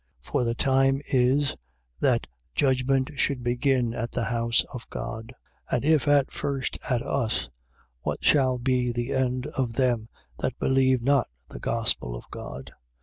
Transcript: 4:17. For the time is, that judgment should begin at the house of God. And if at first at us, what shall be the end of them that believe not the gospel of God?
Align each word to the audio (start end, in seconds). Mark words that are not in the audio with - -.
4:17. 0.23 0.31
For 0.31 0.43
the 0.43 0.55
time 0.55 1.01
is, 1.13 1.55
that 1.99 2.25
judgment 2.55 3.11
should 3.17 3.43
begin 3.43 3.93
at 3.93 4.11
the 4.11 4.23
house 4.23 4.63
of 4.73 4.89
God. 4.89 5.31
And 5.69 5.85
if 5.85 6.07
at 6.07 6.31
first 6.31 6.79
at 6.89 7.03
us, 7.03 7.51
what 7.99 8.25
shall 8.25 8.57
be 8.57 8.91
the 8.91 9.11
end 9.11 9.45
of 9.45 9.73
them 9.73 10.09
that 10.39 10.57
believe 10.57 11.03
not 11.03 11.27
the 11.49 11.59
gospel 11.59 12.15
of 12.15 12.25
God? 12.31 12.71